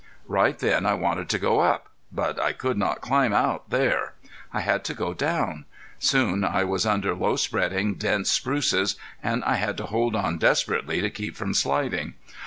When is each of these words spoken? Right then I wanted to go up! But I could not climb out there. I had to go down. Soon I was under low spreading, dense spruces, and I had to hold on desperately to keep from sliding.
Right 0.27 0.57
then 0.57 0.87
I 0.87 0.95
wanted 0.95 1.29
to 1.29 1.37
go 1.37 1.59
up! 1.59 1.87
But 2.11 2.39
I 2.39 2.53
could 2.53 2.75
not 2.75 3.01
climb 3.01 3.33
out 3.33 3.69
there. 3.69 4.15
I 4.51 4.61
had 4.61 4.83
to 4.85 4.95
go 4.95 5.13
down. 5.13 5.65
Soon 5.99 6.43
I 6.43 6.63
was 6.63 6.87
under 6.87 7.13
low 7.13 7.35
spreading, 7.35 7.93
dense 7.93 8.31
spruces, 8.31 8.95
and 9.21 9.43
I 9.43 9.57
had 9.57 9.77
to 9.77 9.85
hold 9.85 10.15
on 10.15 10.39
desperately 10.39 11.01
to 11.01 11.11
keep 11.11 11.35
from 11.35 11.53
sliding. 11.53 12.15